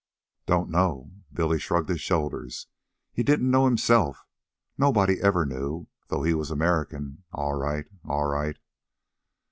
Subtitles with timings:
[0.47, 2.65] "Don't know." Billy shrugged his shoulders.
[3.13, 4.25] "He didn't know himself.
[4.75, 8.57] Nobody ever knew, though he was American, all right, all right."